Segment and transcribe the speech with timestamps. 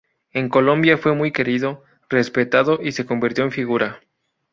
[0.31, 4.01] En Colombia fue muy querido, respetado y se convirtió en figura.